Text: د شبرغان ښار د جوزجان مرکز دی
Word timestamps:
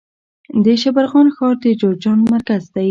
د 0.63 0.65
شبرغان 0.81 1.27
ښار 1.35 1.55
د 1.63 1.65
جوزجان 1.79 2.19
مرکز 2.33 2.63
دی 2.73 2.79